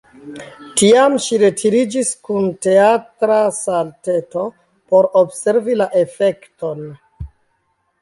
Tiam 0.81 1.17
ŝi 1.25 1.37
retiriĝis 1.43 2.09
kun 2.29 2.49
teatra 2.67 3.37
salteto, 3.61 4.49
por 4.95 5.13
observi 5.25 5.81
la 5.83 5.91
efekton. 6.05 6.87